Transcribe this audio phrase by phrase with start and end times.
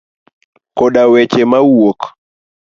[0.77, 1.99] Koda weche mawuok.